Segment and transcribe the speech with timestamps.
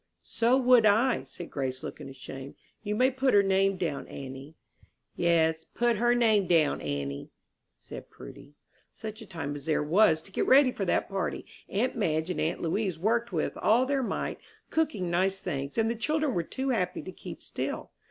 [0.23, 2.55] "So would I," said Grace, looking ashamed.
[2.81, 4.55] "You may put her name down, auntie."
[5.15, 7.29] "Yes, put her name down, auntie,"
[7.77, 8.55] said Prudy.
[8.91, 11.45] Such a time as there was to get ready for that party!
[11.69, 14.39] Aunt Madge and aunt Louise worked with all their might,
[14.71, 17.91] cooking nice things, and the children were too happy to keep still.